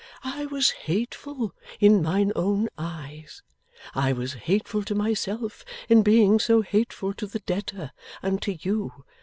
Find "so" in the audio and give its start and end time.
6.39-6.61